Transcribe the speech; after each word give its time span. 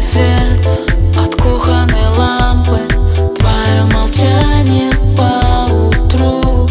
свет 0.00 0.66
от 1.18 1.34
кухонной 1.36 2.08
лампы. 2.16 2.78
Твое 3.36 3.84
молчание 3.92 4.90
по 5.16 5.70
утру 5.70 6.66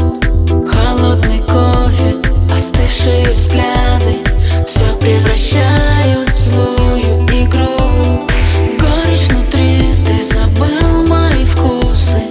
Холодный 0.66 1.40
кофе, 1.40 2.16
остывшие 2.54 3.30
взгляды. 3.30 4.18
Все 4.66 4.86
превращают 5.00 6.32
в 6.32 6.38
злую 6.38 7.26
игру. 7.28 8.28
Горечь 8.80 9.28
внутри, 9.30 9.94
ты 10.06 10.24
забыл 10.24 11.08
мои 11.08 11.46
вкусы. 11.46 12.24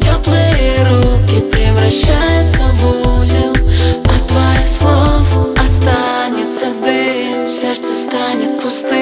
Теплые 0.00 0.82
руки 0.88 1.40
превращаются 1.52 2.62
в 2.80 3.20
узел. 3.20 3.52
От 4.04 4.26
твоих 4.26 4.68
слов 4.68 5.56
останется 5.62 6.66
дым. 6.82 7.46
Сердце 7.46 7.94
станет 7.94 8.60
пустым 8.62 8.97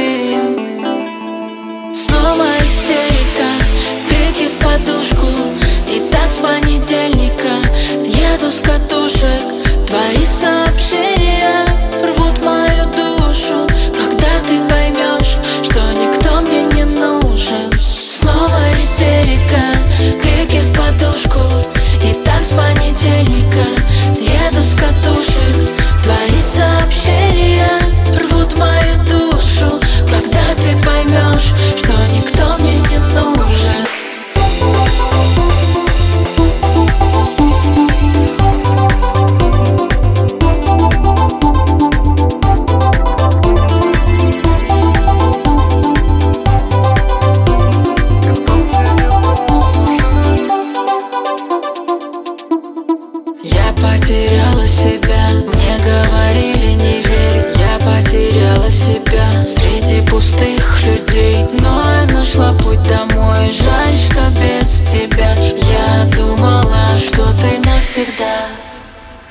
потеряла 53.97 54.69
себя, 54.69 55.29
мне 55.33 55.77
говорили 55.79 56.73
не 56.73 57.01
верь 57.01 57.47
Я 57.57 57.79
потеряла 57.79 58.71
себя. 58.71 59.47
Среди 59.47 60.07
пустых 60.07 60.83
людей 60.83 61.47
Но 61.61 61.83
я 61.83 62.15
нашла 62.15 62.53
путь 62.53 62.83
домой, 62.83 63.51
жаль, 63.53 63.97
что 63.97 64.21
без 64.41 64.83
тебя. 64.83 65.35
Я 65.35 66.05
думала, 66.17 66.89
что 66.99 67.25
ты 67.39 67.59
навсегда. 67.67 68.49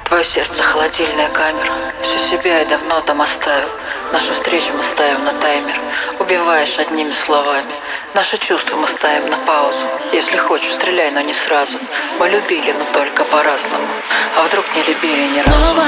Твое 0.05 0.23
сердце 0.23 0.63
холодильная 0.63 1.29
камера. 1.29 1.72
Все 2.02 2.19
себя 2.19 2.59
я 2.59 2.66
давно 2.66 3.02
там 3.02 3.22
оставил. 3.22 3.69
Нашу 4.13 4.33
встречу 4.33 4.72
мы 4.75 4.83
ставим 4.83 5.23
на 5.25 5.33
таймер. 5.33 5.79
Убиваешь 6.19 6.79
одними 6.79 7.11
словами. 7.11 7.73
Наши 8.13 8.38
чувства 8.38 8.75
мы 8.77 8.88
ставим 8.88 9.29
на 9.29 9.38
паузу 9.45 9.85
Если 10.36 10.47
хочешь, 10.47 10.73
стреляй, 10.73 11.11
но 11.11 11.22
не 11.22 11.33
сразу. 11.33 11.78
Мы 12.19 12.28
любили, 12.28 12.73
но 12.73 12.84
только 12.91 13.23
по-разному. 13.23 13.88
А 14.35 14.44
вдруг 14.44 14.66
не 14.75 14.84
любили 14.84 15.23
ни 15.23 15.40
разу 15.40 15.79